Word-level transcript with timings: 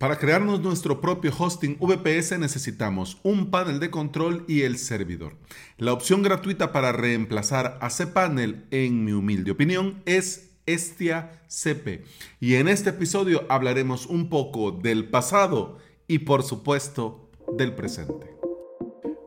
Para 0.00 0.16
crearnos 0.16 0.62
nuestro 0.62 1.02
propio 1.02 1.30
hosting 1.38 1.76
VPS 1.78 2.38
necesitamos 2.38 3.18
un 3.22 3.50
panel 3.50 3.80
de 3.80 3.90
control 3.90 4.46
y 4.48 4.62
el 4.62 4.78
servidor. 4.78 5.36
La 5.76 5.92
opción 5.92 6.22
gratuita 6.22 6.72
para 6.72 6.90
reemplazar 6.90 7.76
a 7.82 7.90
cPanel, 7.90 8.64
en 8.70 9.04
mi 9.04 9.12
humilde 9.12 9.50
opinión, 9.50 10.02
es 10.06 10.52
Estia 10.64 11.42
CP. 11.48 12.06
Y 12.40 12.54
en 12.54 12.68
este 12.68 12.88
episodio 12.88 13.44
hablaremos 13.50 14.06
un 14.06 14.30
poco 14.30 14.72
del 14.72 15.10
pasado 15.10 15.76
y 16.08 16.20
por 16.20 16.44
supuesto 16.44 17.30
del 17.58 17.74
presente. 17.74 18.39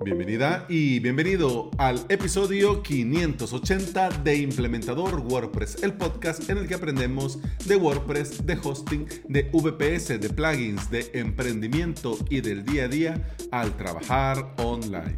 Bienvenida 0.03 0.65
y 0.67 0.99
bienvenido 0.99 1.71
al 1.77 2.05
episodio 2.09 2.83
580 2.83 4.09
de 4.19 4.35
Implementador 4.35 5.21
WordPress, 5.21 5.81
el 5.81 5.93
podcast 5.93 6.49
en 6.49 6.57
el 6.57 6.67
que 6.67 6.73
aprendemos 6.73 7.39
de 7.65 7.77
WordPress, 7.77 8.45
de 8.45 8.59
hosting, 8.61 9.07
de 9.29 9.49
VPS, 9.53 10.19
de 10.19 10.29
plugins, 10.29 10.91
de 10.91 11.09
emprendimiento 11.13 12.17
y 12.29 12.41
del 12.41 12.65
día 12.65 12.85
a 12.85 12.87
día 12.89 13.35
al 13.51 13.77
trabajar 13.77 14.53
online. 14.57 15.17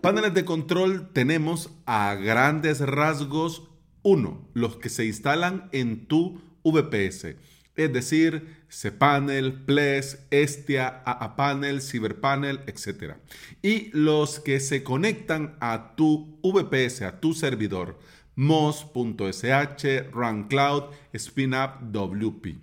Paneles 0.00 0.32
de 0.32 0.46
control 0.46 1.10
tenemos 1.12 1.70
a 1.84 2.14
grandes 2.14 2.80
rasgos 2.80 3.68
uno, 4.02 4.48
los 4.54 4.76
que 4.76 4.88
se 4.88 5.04
instalan 5.04 5.68
en 5.72 6.06
tu 6.06 6.40
VPS 6.64 7.36
es 7.76 7.92
decir, 7.92 8.56
cPanel, 8.68 9.64
Ples, 9.64 10.24
Estia, 10.30 11.02
AAPanel, 11.04 11.80
CyberPanel, 11.82 12.60
etc. 12.66 13.14
Y 13.62 13.90
los 13.92 14.40
que 14.40 14.60
se 14.60 14.82
conectan 14.82 15.56
a 15.60 15.94
tu 15.96 16.38
VPS, 16.42 17.02
a 17.02 17.20
tu 17.20 17.34
servidor, 17.34 17.98
Moz.sh, 18.36 20.10
RunCloud, 20.12 20.84
SpinUp, 21.14 21.80
WP. 21.92 22.58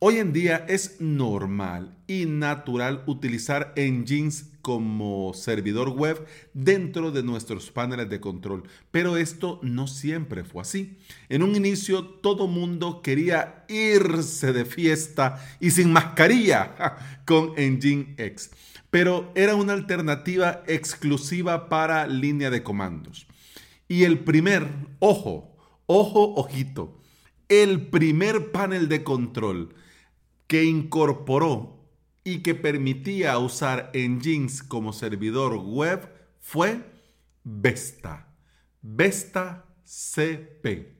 Hoy 0.00 0.18
en 0.18 0.32
día 0.32 0.64
es 0.68 1.00
normal 1.00 1.92
y 2.06 2.24
natural 2.26 3.02
utilizar 3.06 3.72
engines 3.74 4.52
como 4.62 5.34
servidor 5.34 5.88
web 5.88 6.24
dentro 6.54 7.10
de 7.10 7.24
nuestros 7.24 7.72
paneles 7.72 8.08
de 8.08 8.20
control, 8.20 8.62
pero 8.92 9.16
esto 9.16 9.58
no 9.64 9.88
siempre 9.88 10.44
fue 10.44 10.62
así. 10.62 10.98
En 11.28 11.42
un 11.42 11.56
inicio 11.56 12.04
todo 12.04 12.46
mundo 12.46 13.02
quería 13.02 13.64
irse 13.68 14.52
de 14.52 14.64
fiesta 14.66 15.44
y 15.58 15.72
sin 15.72 15.92
mascarilla 15.92 16.96
con 17.26 17.54
Engine 17.56 18.14
X, 18.18 18.52
pero 18.90 19.32
era 19.34 19.56
una 19.56 19.72
alternativa 19.72 20.62
exclusiva 20.68 21.68
para 21.68 22.06
línea 22.06 22.50
de 22.50 22.62
comandos. 22.62 23.26
Y 23.88 24.04
el 24.04 24.20
primer, 24.20 24.68
ojo, 25.00 25.56
ojo, 25.86 26.34
ojito, 26.36 27.00
el 27.48 27.88
primer 27.88 28.52
panel 28.52 28.88
de 28.88 29.02
control 29.02 29.74
que 30.48 30.64
incorporó 30.64 31.78
y 32.24 32.38
que 32.38 32.54
permitía 32.54 33.38
usar 33.38 33.90
engines 33.92 34.62
como 34.62 34.92
servidor 34.92 35.56
web 35.56 36.10
fue 36.40 36.82
Vesta. 37.44 38.34
Vesta 38.82 39.64
CP. 39.84 40.96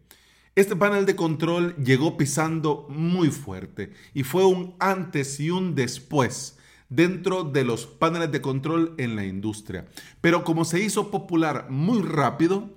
Este 0.54 0.76
panel 0.76 1.06
de 1.06 1.16
control 1.16 1.76
llegó 1.76 2.16
pisando 2.16 2.86
muy 2.90 3.30
fuerte 3.30 3.92
y 4.14 4.22
fue 4.22 4.44
un 4.44 4.74
antes 4.78 5.40
y 5.40 5.50
un 5.50 5.74
después 5.74 6.58
dentro 6.88 7.44
de 7.44 7.64
los 7.64 7.86
paneles 7.86 8.32
de 8.32 8.40
control 8.40 8.94
en 8.98 9.16
la 9.16 9.24
industria. 9.24 9.86
Pero 10.20 10.44
como 10.44 10.64
se 10.64 10.80
hizo 10.80 11.10
popular 11.10 11.66
muy 11.70 12.02
rápido, 12.02 12.70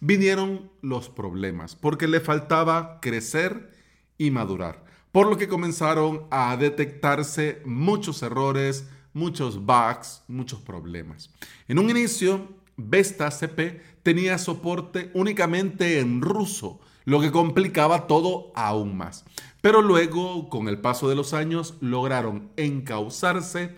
vinieron 0.00 0.70
los 0.82 1.08
problemas 1.08 1.76
porque 1.76 2.08
le 2.08 2.20
faltaba 2.20 3.00
crecer 3.00 3.72
y 4.18 4.30
madurar 4.30 4.85
por 5.16 5.28
lo 5.28 5.38
que 5.38 5.48
comenzaron 5.48 6.26
a 6.30 6.54
detectarse 6.58 7.62
muchos 7.64 8.22
errores, 8.22 8.86
muchos 9.14 9.64
bugs, 9.64 10.22
muchos 10.28 10.60
problemas. 10.60 11.30
En 11.68 11.78
un 11.78 11.88
inicio, 11.88 12.50
Vesta 12.76 13.30
CP 13.30 13.80
tenía 14.02 14.36
soporte 14.36 15.10
únicamente 15.14 16.00
en 16.00 16.20
ruso, 16.20 16.80
lo 17.06 17.22
que 17.22 17.32
complicaba 17.32 18.06
todo 18.06 18.52
aún 18.54 18.94
más. 18.98 19.24
Pero 19.62 19.80
luego, 19.80 20.50
con 20.50 20.68
el 20.68 20.82
paso 20.82 21.08
de 21.08 21.14
los 21.14 21.32
años, 21.32 21.76
lograron 21.80 22.50
encauzarse, 22.58 23.74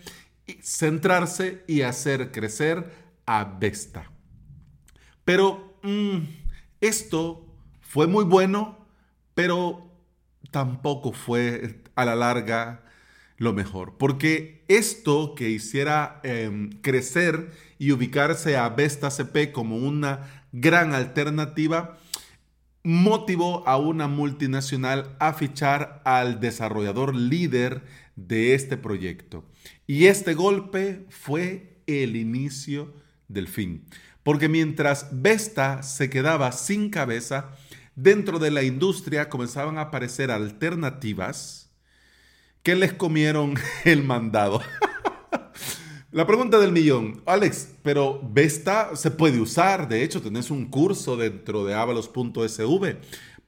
centrarse 0.60 1.62
y 1.68 1.82
hacer 1.82 2.32
crecer 2.32 2.92
a 3.26 3.44
Vesta. 3.44 4.10
Pero 5.24 5.78
mm, 5.84 6.18
esto 6.80 7.46
fue 7.80 8.08
muy 8.08 8.24
bueno, 8.24 8.76
pero 9.34 9.87
tampoco 10.50 11.12
fue 11.12 11.80
a 11.94 12.04
la 12.04 12.14
larga 12.14 12.82
lo 13.36 13.52
mejor. 13.52 13.96
Porque 13.98 14.64
esto 14.68 15.34
que 15.34 15.48
hiciera 15.48 16.20
em, 16.24 16.70
crecer 16.82 17.52
y 17.78 17.92
ubicarse 17.92 18.56
a 18.56 18.68
Vesta 18.68 19.10
CP 19.10 19.52
como 19.52 19.76
una 19.76 20.44
gran 20.52 20.94
alternativa, 20.94 21.98
motivó 22.82 23.66
a 23.68 23.76
una 23.76 24.08
multinacional 24.08 25.16
a 25.18 25.32
fichar 25.34 26.00
al 26.04 26.40
desarrollador 26.40 27.14
líder 27.14 27.82
de 28.16 28.54
este 28.54 28.76
proyecto. 28.76 29.44
Y 29.86 30.06
este 30.06 30.34
golpe 30.34 31.06
fue 31.08 31.80
el 31.86 32.16
inicio 32.16 32.94
del 33.28 33.48
fin. 33.48 33.84
Porque 34.22 34.48
mientras 34.48 35.08
Vesta 35.12 35.82
se 35.82 36.10
quedaba 36.10 36.52
sin 36.52 36.90
cabeza, 36.90 37.50
dentro 37.98 38.38
de 38.38 38.52
la 38.52 38.62
industria 38.62 39.28
comenzaban 39.28 39.76
a 39.76 39.82
aparecer 39.82 40.30
alternativas 40.30 41.68
que 42.62 42.76
les 42.76 42.92
comieron 42.92 43.54
el 43.84 44.04
mandado. 44.04 44.60
la 46.12 46.26
pregunta 46.26 46.60
del 46.60 46.70
millón, 46.70 47.22
Alex, 47.26 47.74
pero 47.82 48.20
Vesta 48.22 48.94
se 48.94 49.10
puede 49.10 49.40
usar, 49.40 49.88
de 49.88 50.04
hecho 50.04 50.22
tenés 50.22 50.50
un 50.50 50.66
curso 50.66 51.16
dentro 51.16 51.64
de 51.64 51.74
avalos.sv. 51.74 52.96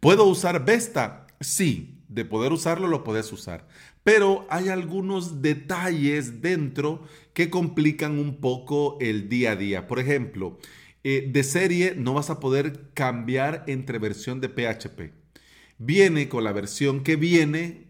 ¿Puedo 0.01 0.25
usar 0.25 0.65
Vesta? 0.65 1.29
Sí, 1.41 2.03
de 2.09 2.25
poder 2.25 2.53
usarlo 2.53 2.89
lo 2.89 3.05
puedes 3.05 3.33
usar, 3.33 3.69
pero 4.03 4.47
hay 4.51 4.69
algunos 4.69 5.43
detalles 5.43 6.43
dentro 6.43 7.05
que 7.35 7.51
complican 7.51 8.19
un 8.19 8.41
poco 8.41 8.99
el 9.01 9.29
día 9.29 9.53
a 9.53 9.57
día. 9.57 9.87
Por 9.87 10.01
ejemplo, 10.01 10.59
eh, 11.03 11.29
de 11.33 11.43
serie 11.45 11.95
no 11.97 12.15
vas 12.15 12.31
a 12.31 12.41
poder 12.41 12.91
cambiar 12.95 13.65
entre 13.67 13.99
versión 13.99 14.41
de 14.41 14.49
PHP. 14.49 15.13
Viene 15.79 16.29
con 16.29 16.45
la 16.45 16.53
versión 16.53 17.03
que 17.03 17.17
viene 17.17 17.89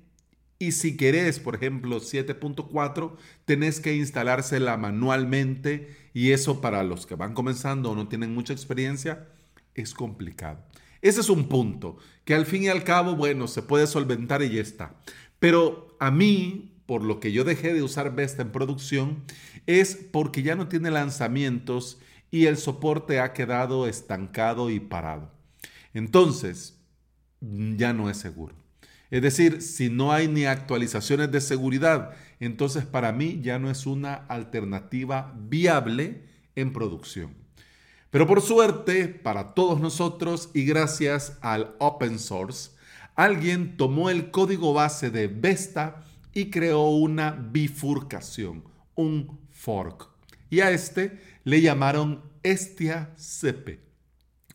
y 0.58 0.72
si 0.72 0.96
querés, 0.96 1.40
por 1.40 1.54
ejemplo, 1.54 2.00
7.4, 2.00 3.16
tenés 3.46 3.80
que 3.80 3.96
instalársela 3.96 4.76
manualmente 4.76 5.96
y 6.12 6.32
eso 6.32 6.60
para 6.60 6.82
los 6.84 7.06
que 7.06 7.14
van 7.14 7.34
comenzando 7.34 7.90
o 7.90 7.94
no 7.94 8.08
tienen 8.08 8.34
mucha 8.34 8.52
experiencia 8.52 9.26
es 9.74 9.94
complicado. 9.94 10.62
Ese 11.02 11.20
es 11.20 11.30
un 11.30 11.48
punto 11.48 11.96
que 12.24 12.34
al 12.34 12.46
fin 12.46 12.64
y 12.64 12.68
al 12.68 12.84
cabo, 12.84 13.16
bueno, 13.16 13.48
se 13.48 13.62
puede 13.62 13.86
solventar 13.86 14.42
y 14.42 14.50
ya 14.50 14.60
está. 14.60 14.94
Pero 15.38 15.96
a 15.98 16.10
mí, 16.10 16.74
por 16.86 17.02
lo 17.02 17.20
que 17.20 17.32
yo 17.32 17.44
dejé 17.44 17.72
de 17.72 17.82
usar 17.82 18.14
Vesta 18.14 18.42
en 18.42 18.52
producción, 18.52 19.24
es 19.66 19.96
porque 19.96 20.42
ya 20.42 20.56
no 20.56 20.68
tiene 20.68 20.90
lanzamientos 20.90 21.98
y 22.30 22.46
el 22.46 22.56
soporte 22.56 23.20
ha 23.20 23.32
quedado 23.32 23.86
estancado 23.86 24.70
y 24.70 24.80
parado. 24.80 25.30
Entonces, 25.94 26.78
ya 27.40 27.92
no 27.92 28.10
es 28.10 28.16
seguro. 28.16 28.54
Es 29.10 29.22
decir, 29.22 29.60
si 29.60 29.90
no 29.90 30.12
hay 30.12 30.28
ni 30.28 30.44
actualizaciones 30.44 31.32
de 31.32 31.40
seguridad, 31.40 32.12
entonces 32.38 32.84
para 32.84 33.10
mí 33.12 33.40
ya 33.42 33.58
no 33.58 33.70
es 33.70 33.86
una 33.86 34.14
alternativa 34.14 35.34
viable 35.36 36.22
en 36.54 36.72
producción. 36.72 37.34
Pero 38.10 38.26
por 38.26 38.40
suerte, 38.40 39.08
para 39.08 39.54
todos 39.54 39.80
nosotros 39.80 40.50
y 40.54 40.64
gracias 40.64 41.38
al 41.40 41.74
open 41.78 42.18
source, 42.18 42.70
alguien 43.16 43.76
tomó 43.76 44.10
el 44.10 44.30
código 44.30 44.72
base 44.72 45.10
de 45.10 45.26
Vesta 45.26 46.02
y 46.32 46.50
creó 46.50 46.90
una 46.90 47.32
bifurcación, 47.32 48.64
un 48.94 49.40
fork. 49.50 50.08
Y 50.50 50.60
a 50.60 50.70
este 50.70 51.20
le 51.44 51.60
llamaron 51.60 52.22
Estia 52.42 53.12
Cepe. 53.16 53.80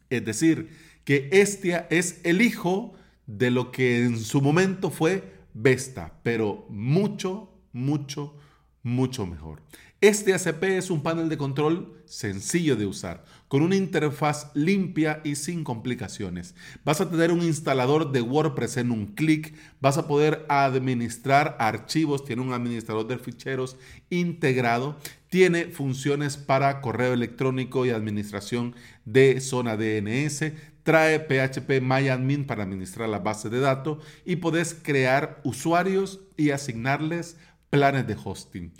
Es 0.10 0.26
decir, 0.26 0.70
que 1.04 1.30
Estia 1.32 1.88
es 1.90 2.20
el 2.24 2.42
hijo 2.42 2.94
de 3.28 3.52
lo 3.52 3.72
que 3.72 4.04
en 4.04 4.20
su 4.20 4.42
momento 4.42 4.90
fue 4.90 5.36
Vesta, 5.54 6.20
pero 6.22 6.66
mucho, 6.70 7.50
mucho, 7.72 8.36
mucho 8.84 9.26
mejor. 9.26 9.62
Este 10.06 10.36
ACP 10.36 10.63
es 10.66 10.92
un 10.92 11.02
panel 11.02 11.30
de 11.30 11.38
control 11.40 12.00
sencillo 12.06 12.75
de 12.75 12.86
usar, 12.86 13.25
con 13.48 13.63
una 13.63 13.75
interfaz 13.75 14.52
limpia 14.54 15.19
y 15.24 15.34
sin 15.34 15.63
complicaciones. 15.63 16.54
Vas 16.84 17.02
a 17.02 17.10
tener 17.10 17.31
un 17.31 17.42
instalador 17.42 18.12
de 18.12 18.22
WordPress 18.22 18.78
en 18.78 18.92
un 18.92 19.07
clic, 19.07 19.56
vas 19.81 19.98
a 19.98 20.07
poder 20.07 20.46
administrar 20.48 21.57
archivos, 21.60 22.24
tiene 22.24 22.44
un 22.44 22.54
administrador 22.54 23.07
de 23.07 23.18
ficheros 23.18 23.78
integrado, 24.12 24.96
tiene 25.30 25.69
funciones 25.69 26.38
para 26.38 26.81
correo 26.81 27.13
electrónico 27.13 27.88
y 27.88 27.90
administración 27.90 28.75
de 29.06 29.42
zona 29.42 29.75
DNS, 29.75 30.51
trae 30.84 31.19
PHP 31.19 31.81
MyAdmin 31.81 32.46
para 32.46 32.62
administrar 32.62 33.10
la 33.10 33.18
base 33.18 33.50
de 33.50 33.60
datos 33.60 34.06
y 34.24 34.36
podés 34.36 34.75
crear 34.75 35.42
usuarios 35.44 36.19
y 36.38 36.51
asignarles 36.51 37.38
planes 37.72 38.06
de 38.06 38.16
hosting. 38.24 38.72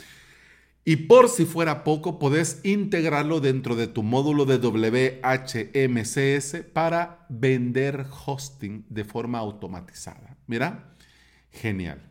Y 0.88 0.98
por 0.98 1.30
si 1.30 1.46
fuera 1.46 1.84
poco, 1.84 2.20
podés 2.20 2.60
integrarlo 2.64 3.40
dentro 3.40 3.76
de 3.76 3.88
tu 3.88 4.04
módulo 4.04 4.46
de 4.46 4.58
WHMCS 4.58 6.64
para 6.74 7.26
vender 7.28 8.06
hosting 8.26 8.86
de 8.88 9.04
forma 9.04 9.40
automatizada. 9.40 10.38
Mira, 10.46 10.94
genial. 11.52 12.04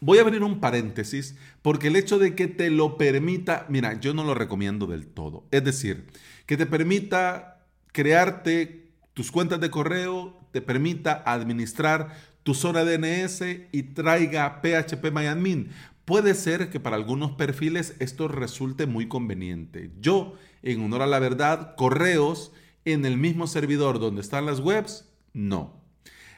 Voy 0.00 0.18
a 0.18 0.20
abrir 0.20 0.42
un 0.42 0.60
paréntesis 0.60 1.36
porque 1.62 1.88
el 1.88 1.96
hecho 1.96 2.18
de 2.18 2.34
que 2.34 2.46
te 2.46 2.68
lo 2.68 2.98
permita, 2.98 3.64
mira, 3.70 3.98
yo 3.98 4.12
no 4.12 4.22
lo 4.22 4.34
recomiendo 4.34 4.86
del 4.86 5.06
todo. 5.06 5.46
Es 5.50 5.64
decir, 5.64 6.04
que 6.44 6.58
te 6.58 6.66
permita 6.66 7.64
crearte 7.92 8.90
tus 9.14 9.32
cuentas 9.32 9.60
de 9.60 9.70
correo, 9.70 10.38
te 10.52 10.60
permita 10.60 11.22
administrar 11.24 12.14
tu 12.42 12.52
zona 12.52 12.84
DNS 12.84 13.40
y 13.72 13.82
traiga 13.94 14.60
PHP 14.60 15.10
MyAdmin. 15.10 15.70
Puede 16.04 16.34
ser 16.34 16.68
que 16.70 16.80
para 16.80 16.96
algunos 16.96 17.32
perfiles 17.32 17.96
esto 17.98 18.28
resulte 18.28 18.86
muy 18.86 19.08
conveniente. 19.08 19.90
Yo, 20.00 20.34
en 20.62 20.82
honor 20.82 21.02
a 21.02 21.06
la 21.06 21.18
verdad, 21.18 21.74
correos 21.76 22.52
en 22.84 23.06
el 23.06 23.16
mismo 23.16 23.46
servidor 23.46 23.98
donde 23.98 24.20
están 24.20 24.44
las 24.44 24.60
webs, 24.60 25.10
no. 25.32 25.82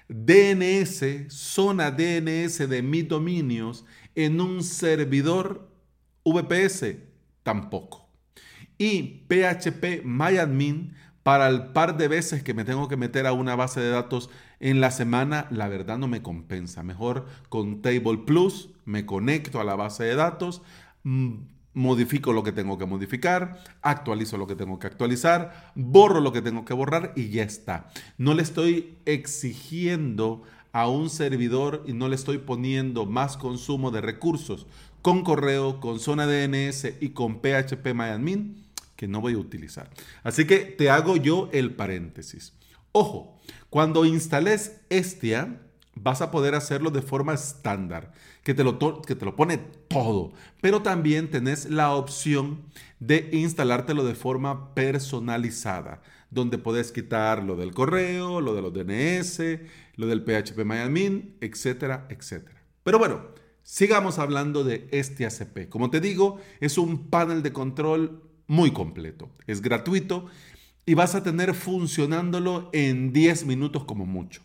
DNS, 0.08 1.26
zona 1.28 1.90
DNS 1.90 2.68
de 2.68 2.82
mis 2.82 3.08
dominios 3.08 3.84
en 4.14 4.40
un 4.40 4.62
servidor 4.62 5.68
VPS, 6.24 6.96
tampoco. 7.42 8.08
Y 8.78 9.24
PHP 9.28 10.04
MyAdmin 10.04 10.94
para 11.24 11.48
el 11.48 11.72
par 11.72 11.96
de 11.96 12.06
veces 12.06 12.44
que 12.44 12.54
me 12.54 12.64
tengo 12.64 12.86
que 12.86 12.96
meter 12.96 13.26
a 13.26 13.32
una 13.32 13.56
base 13.56 13.80
de 13.80 13.90
datos 13.90 14.30
en 14.60 14.80
la 14.80 14.92
semana, 14.92 15.48
la 15.50 15.66
verdad 15.66 15.98
no 15.98 16.06
me 16.06 16.22
compensa. 16.22 16.84
Mejor 16.84 17.26
con 17.48 17.82
Table 17.82 18.18
Plus 18.18 18.70
me 18.86 19.04
conecto 19.04 19.60
a 19.60 19.64
la 19.64 19.74
base 19.76 20.04
de 20.04 20.14
datos, 20.14 20.62
modifico 21.74 22.32
lo 22.32 22.42
que 22.42 22.52
tengo 22.52 22.78
que 22.78 22.86
modificar, 22.86 23.62
actualizo 23.82 24.38
lo 24.38 24.46
que 24.46 24.56
tengo 24.56 24.78
que 24.78 24.86
actualizar, 24.86 25.72
borro 25.74 26.20
lo 26.20 26.32
que 26.32 26.40
tengo 26.40 26.64
que 26.64 26.72
borrar 26.72 27.12
y 27.14 27.28
ya 27.28 27.42
está. 27.42 27.88
No 28.16 28.32
le 28.32 28.42
estoy 28.42 28.96
exigiendo 29.04 30.42
a 30.72 30.88
un 30.88 31.10
servidor 31.10 31.84
y 31.86 31.92
no 31.92 32.08
le 32.08 32.14
estoy 32.14 32.38
poniendo 32.38 33.04
más 33.04 33.36
consumo 33.36 33.90
de 33.90 34.00
recursos 34.00 34.66
con 35.02 35.22
correo, 35.22 35.80
con 35.80 36.00
zona 36.00 36.26
DNS 36.26 36.94
y 37.00 37.10
con 37.10 37.40
PHP 37.40 37.94
MyAdmin 37.94 38.66
que 38.96 39.06
no 39.06 39.20
voy 39.20 39.34
a 39.34 39.38
utilizar. 39.38 39.90
Así 40.22 40.46
que 40.46 40.58
te 40.60 40.90
hago 40.90 41.16
yo 41.16 41.50
el 41.52 41.74
paréntesis. 41.74 42.54
Ojo, 42.92 43.38
cuando 43.68 44.06
instales 44.06 44.80
Estia, 44.88 45.60
vas 45.96 46.20
a 46.20 46.30
poder 46.30 46.54
hacerlo 46.54 46.90
de 46.90 47.02
forma 47.02 47.34
estándar, 47.34 48.12
que 48.44 48.54
te, 48.54 48.62
lo 48.62 48.78
que 49.02 49.16
te 49.16 49.24
lo 49.24 49.34
pone 49.34 49.58
todo, 49.88 50.32
pero 50.60 50.82
también 50.82 51.30
tenés 51.30 51.68
la 51.68 51.94
opción 51.94 52.60
de 53.00 53.28
instalártelo 53.32 54.04
de 54.04 54.14
forma 54.14 54.74
personalizada, 54.74 56.02
donde 56.30 56.58
puedes 56.58 56.92
quitar 56.92 57.42
lo 57.42 57.56
del 57.56 57.74
correo, 57.74 58.40
lo 58.40 58.54
de 58.54 58.62
los 58.62 58.72
DNS, 58.72 59.40
lo 59.96 60.06
del 60.06 60.22
PHP 60.22 60.64
MyAdmin, 60.64 61.36
etcétera, 61.40 62.06
etcétera. 62.10 62.62
Pero 62.84 62.98
bueno, 62.98 63.22
sigamos 63.62 64.18
hablando 64.18 64.62
de 64.62 64.88
este 64.92 65.26
ACP. 65.26 65.68
Como 65.68 65.90
te 65.90 66.00
digo, 66.00 66.38
es 66.60 66.78
un 66.78 67.08
panel 67.08 67.42
de 67.42 67.52
control 67.52 68.22
muy 68.46 68.72
completo. 68.72 69.30
Es 69.46 69.60
gratuito 69.60 70.26
y 70.84 70.94
vas 70.94 71.14
a 71.14 71.22
tener 71.22 71.54
funcionándolo 71.54 72.70
en 72.72 73.12
10 73.12 73.46
minutos 73.46 73.84
como 73.84 74.06
mucho. 74.06 74.42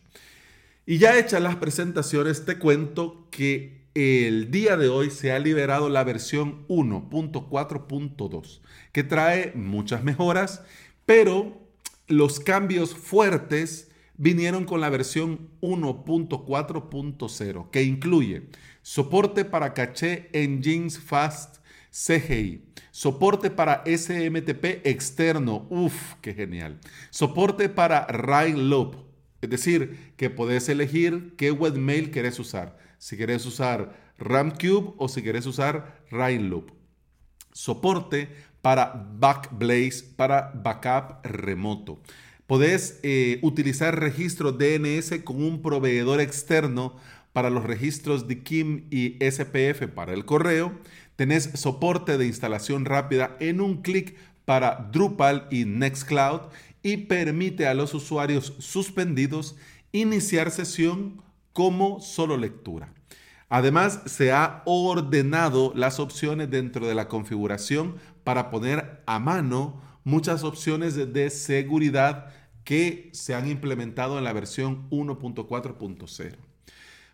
Y 0.86 0.98
ya 0.98 1.18
hechas 1.18 1.42
las 1.42 1.56
presentaciones, 1.58 2.46
te 2.46 2.58
cuento 2.58 3.28
que 3.32 3.82
el 3.94 4.52
día 4.52 4.78
de 4.78 4.90
hoy 4.90 5.10
se 5.10 5.32
ha 5.32 5.40
liberado 5.40 5.90
la 5.90 6.04
versión 6.04 6.68
1.4.2, 6.68 8.62
que 8.92 9.04
trae 9.04 9.52
muchas 9.54 10.04
mejoras, 10.04 10.64
pero 11.06 11.62
los 12.08 12.40
cambios 12.40 12.96
fuertes 12.96 13.92
vinieron 14.16 14.66
con 14.66 14.82
la 14.82 14.90
versión 14.90 15.50
1.4.0, 15.62 17.70
que 17.70 17.84
incluye 17.84 18.48
soporte 18.82 19.46
para 19.46 19.74
caché 19.74 20.30
engines 20.34 21.00
fast 21.00 21.62
CGI. 21.92 22.66
Soporte 22.92 23.50
para 23.50 23.84
SMTP 23.86 24.86
externo. 24.86 25.68
Uf, 25.70 26.16
qué 26.22 26.34
genial. 26.34 26.80
Soporte 27.10 27.70
para 27.70 28.06
Rail 28.08 28.70
Loop. 28.70 29.11
Es 29.42 29.50
decir, 29.50 30.14
que 30.18 30.30
podés 30.30 30.70
elegir 30.70 31.34
qué 31.38 31.52
webmail 31.52 32.12
querés 32.12 32.40
usar. 32.40 32.78
Si 32.98 33.18
querés 33.18 33.46
usar 33.46 34.14
RamCube 34.18 34.94
o 34.98 35.08
si 35.08 35.22
querés 35.22 35.46
usar 35.46 36.04
Rail 36.12 36.50
Loop. 36.50 36.72
Soporte 37.52 38.30
para 38.62 39.08
Backblaze 39.18 40.04
para 40.16 40.52
backup 40.54 41.26
remoto. 41.26 42.00
Podés 42.46 43.00
eh, 43.02 43.40
utilizar 43.42 44.00
registro 44.00 44.52
DNS 44.52 45.22
con 45.24 45.42
un 45.42 45.62
proveedor 45.62 46.22
externo 46.22 46.98
para 47.34 47.50
los 47.50 47.64
registros 47.64 48.28
de 48.28 48.44
KIM 48.44 48.88
y 48.92 49.18
SPF 49.22 49.88
para 49.88 50.14
el 50.14 50.26
correo 50.26 50.78
Tenés 51.22 51.52
soporte 51.54 52.18
de 52.18 52.26
instalación 52.26 52.84
rápida 52.84 53.38
en 53.40 53.62
un 53.62 53.84
clic 53.84 54.16
para 54.44 54.90
Drupal 54.92 55.48
y 55.52 55.66
Nextcloud 55.66 56.42
y 56.84 56.98
permite 56.98 57.68
a 57.68 57.74
los 57.74 57.94
usuarios 57.94 58.54
suspendidos 58.60 59.56
iniciar 59.92 60.52
sesión 60.52 61.22
como 61.54 62.02
solo 62.02 62.38
lectura. 62.38 62.94
Además, 63.50 64.02
se 64.06 64.32
ha 64.32 64.62
ordenado 64.66 65.74
las 65.76 66.00
opciones 66.00 66.50
dentro 66.50 66.88
de 66.88 66.96
la 66.96 67.10
configuración 67.10 67.96
para 68.24 68.50
poner 68.50 69.02
a 69.06 69.20
mano 69.20 69.82
muchas 70.04 70.44
opciones 70.44 70.96
de 70.96 71.30
seguridad 71.30 72.28
que 72.64 73.10
se 73.14 73.36
han 73.36 73.50
implementado 73.50 74.18
en 74.18 74.24
la 74.24 74.34
versión 74.34 74.90
1.4.0. 74.90 76.36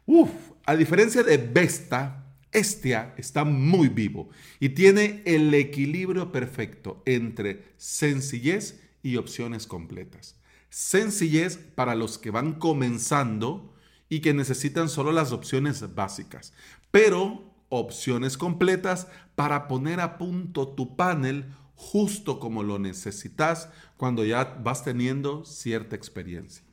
Uf, 0.05 0.29
a 0.65 0.75
diferencia 0.75 1.23
de 1.23 1.37
Vesta, 1.37 2.23
Estia 2.51 3.13
está 3.17 3.43
muy 3.43 3.89
vivo 3.89 4.29
y 4.59 4.69
tiene 4.69 5.21
el 5.25 5.53
equilibrio 5.53 6.31
perfecto 6.31 7.01
entre 7.05 7.63
sencillez 7.77 8.79
y 9.07 9.15
opciones 9.15 9.67
completas. 9.67 10.35
Sencillez 10.69 11.55
para 11.55 11.95
los 11.95 12.17
que 12.17 12.29
van 12.29 12.55
comenzando 12.55 13.73
y 14.09 14.19
que 14.19 14.33
necesitan 14.33 14.89
solo 14.89 15.13
las 15.13 15.31
opciones 15.31 15.95
básicas, 15.95 16.51
pero 16.91 17.55
opciones 17.69 18.37
completas 18.37 19.07
para 19.35 19.69
poner 19.69 20.01
a 20.01 20.17
punto 20.17 20.67
tu 20.67 20.97
panel 20.97 21.45
justo 21.73 22.41
como 22.41 22.63
lo 22.63 22.79
necesitas 22.79 23.69
cuando 23.95 24.25
ya 24.25 24.43
vas 24.61 24.83
teniendo 24.83 25.45
cierta 25.45 25.95
experiencia. 25.95 26.65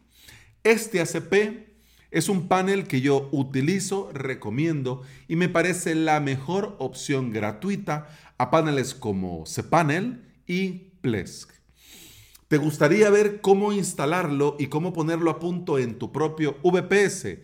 Este 0.64 1.00
ACP 1.00 1.68
es 2.10 2.28
un 2.28 2.48
panel 2.48 2.88
que 2.88 3.00
yo 3.00 3.28
utilizo, 3.30 4.10
recomiendo 4.12 5.02
y 5.28 5.36
me 5.36 5.48
parece 5.48 5.94
la 5.94 6.18
mejor 6.18 6.74
opción 6.80 7.30
gratuita 7.30 8.08
a 8.38 8.50
paneles 8.50 8.92
como 8.92 9.44
cPanel 9.44 10.24
y 10.48 10.90
Plesk. 11.00 11.63
¿Te 12.48 12.58
gustaría 12.58 13.08
ver 13.10 13.40
cómo 13.40 13.72
instalarlo 13.72 14.56
y 14.58 14.66
cómo 14.66 14.92
ponerlo 14.92 15.30
a 15.30 15.38
punto 15.38 15.78
en 15.78 15.98
tu 15.98 16.12
propio 16.12 16.58
VPS? 16.62 17.38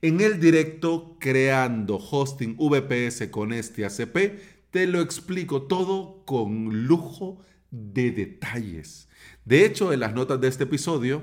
En 0.00 0.20
el 0.20 0.40
directo 0.40 1.16
Creando 1.20 1.96
Hosting 1.96 2.56
VPS 2.56 3.28
con 3.30 3.52
este 3.52 3.84
ACP 3.84 4.40
te 4.70 4.86
lo 4.86 5.00
explico 5.00 5.62
todo 5.62 6.24
con 6.24 6.86
lujo 6.86 7.38
de 7.70 8.10
detalles. 8.10 9.08
De 9.44 9.64
hecho, 9.64 9.92
en 9.92 10.00
las 10.00 10.14
notas 10.14 10.40
de 10.40 10.48
este 10.48 10.64
episodio 10.64 11.22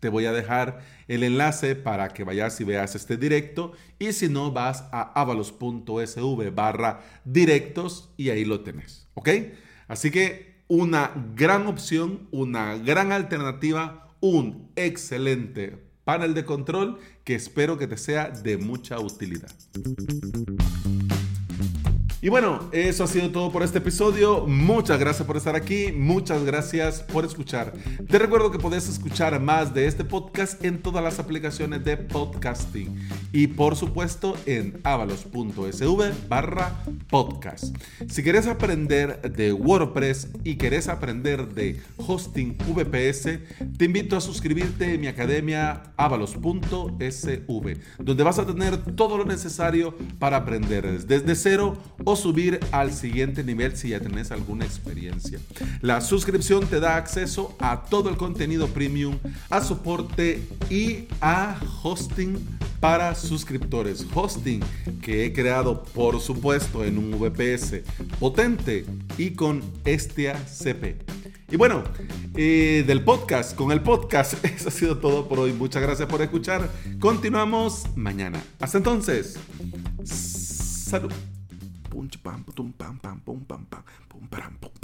te 0.00 0.10
voy 0.10 0.26
a 0.26 0.32
dejar 0.32 0.80
el 1.08 1.22
enlace 1.22 1.76
para 1.76 2.08
que 2.10 2.24
vayas 2.24 2.60
y 2.60 2.64
veas 2.64 2.94
este 2.94 3.16
directo. 3.16 3.72
Y 3.98 4.12
si 4.12 4.28
no, 4.28 4.52
vas 4.52 4.84
a 4.92 5.18
avalos.sv 5.18 6.50
barra 6.54 7.00
directos 7.24 8.10
y 8.18 8.28
ahí 8.28 8.44
lo 8.44 8.60
tenés. 8.60 9.08
¿Ok? 9.14 9.30
Así 9.88 10.10
que 10.10 10.53
una 10.68 11.12
gran 11.34 11.66
opción, 11.66 12.28
una 12.30 12.76
gran 12.76 13.12
alternativa, 13.12 14.14
un 14.20 14.70
excelente 14.76 15.84
panel 16.04 16.34
de 16.34 16.44
control 16.44 16.98
que 17.24 17.34
espero 17.34 17.78
que 17.78 17.86
te 17.86 17.96
sea 17.96 18.30
de 18.30 18.58
mucha 18.58 18.98
utilidad. 18.98 19.50
Y 22.24 22.30
bueno, 22.30 22.70
eso 22.72 23.04
ha 23.04 23.06
sido 23.06 23.30
todo 23.30 23.52
por 23.52 23.62
este 23.62 23.76
episodio. 23.76 24.46
Muchas 24.46 24.98
gracias 24.98 25.26
por 25.26 25.36
estar 25.36 25.54
aquí. 25.56 25.92
Muchas 25.92 26.42
gracias 26.42 27.02
por 27.02 27.26
escuchar. 27.26 27.74
Te 28.08 28.18
recuerdo 28.18 28.50
que 28.50 28.58
puedes 28.58 28.88
escuchar 28.88 29.38
más 29.40 29.74
de 29.74 29.86
este 29.86 30.04
podcast 30.04 30.64
en 30.64 30.80
todas 30.80 31.04
las 31.04 31.18
aplicaciones 31.18 31.84
de 31.84 31.98
podcasting. 31.98 32.98
y 33.30 33.48
por 33.48 33.76
supuesto 33.76 34.38
en 34.46 34.80
avalos.sv 34.84 36.12
barra 36.26 36.82
podcast. 37.10 37.76
Si 38.08 38.22
quieres 38.22 38.46
aprender 38.46 39.20
de 39.20 39.52
WordPress 39.52 40.28
y 40.44 40.54
querés 40.54 40.88
aprender 40.88 41.52
de 41.52 41.82
hosting 41.98 42.56
VPS, 42.56 43.40
te 43.76 43.84
invito 43.84 44.16
a 44.16 44.22
suscribirte 44.22 44.94
en 44.94 45.00
mi 45.02 45.08
academia 45.08 45.82
avalos.sv, 45.98 47.76
donde 47.98 48.22
vas 48.22 48.38
a 48.38 48.46
tener 48.46 48.78
todo 48.96 49.18
lo 49.18 49.26
necesario 49.26 49.94
para 50.18 50.38
aprender 50.38 51.04
desde 51.04 51.34
cero 51.34 51.76
o 52.04 52.16
subir 52.16 52.60
al 52.72 52.92
siguiente 52.92 53.42
nivel 53.42 53.76
si 53.76 53.90
ya 53.90 54.00
tenés 54.00 54.30
alguna 54.30 54.64
experiencia. 54.64 55.38
La 55.80 56.00
suscripción 56.00 56.66
te 56.66 56.80
da 56.80 56.96
acceso 56.96 57.56
a 57.58 57.84
todo 57.84 58.08
el 58.08 58.16
contenido 58.16 58.68
premium, 58.68 59.18
a 59.50 59.60
soporte 59.60 60.42
y 60.70 61.06
a 61.20 61.56
hosting 61.82 62.36
para 62.80 63.14
suscriptores. 63.14 64.06
Hosting 64.14 64.60
que 65.00 65.24
he 65.24 65.32
creado, 65.32 65.82
por 65.82 66.20
supuesto, 66.20 66.84
en 66.84 66.98
un 66.98 67.18
VPS 67.18 67.80
potente 68.20 68.84
y 69.16 69.30
con 69.30 69.62
Estia 69.84 70.34
CP. 70.46 70.96
Y 71.50 71.56
bueno, 71.56 71.84
eh, 72.34 72.84
del 72.86 73.04
podcast, 73.04 73.54
con 73.54 73.70
el 73.70 73.80
podcast, 73.80 74.44
eso 74.44 74.68
ha 74.68 74.72
sido 74.72 74.98
todo 74.98 75.28
por 75.28 75.38
hoy. 75.38 75.52
Muchas 75.52 75.82
gracias 75.82 76.08
por 76.08 76.20
escuchar. 76.22 76.70
Continuamos 76.98 77.84
mañana. 77.94 78.42
Hasta 78.60 78.78
entonces, 78.78 79.38
salud. 80.04 81.12
pum, 82.08 82.18
pam, 82.22 82.44
pam, 82.44 82.72
pam, 82.72 82.98
pam, 82.98 83.20
pam, 83.22 83.44
pam, 83.44 83.64
pam, 83.66 83.82
pam, 84.08 84.28
pam, 84.28 84.56
pam, 84.60 84.83